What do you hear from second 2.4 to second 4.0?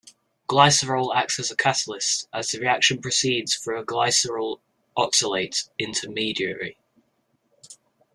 the reaction proceeds through a